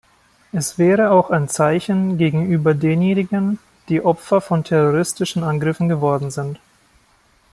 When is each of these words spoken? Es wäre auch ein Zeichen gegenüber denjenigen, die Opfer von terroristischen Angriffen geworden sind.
Es 0.51 0.79
wäre 0.79 1.11
auch 1.11 1.29
ein 1.29 1.47
Zeichen 1.47 2.17
gegenüber 2.17 2.73
denjenigen, 2.73 3.59
die 3.87 4.01
Opfer 4.01 4.41
von 4.41 4.63
terroristischen 4.63 5.43
Angriffen 5.43 5.89
geworden 5.89 6.31
sind. 6.31 6.59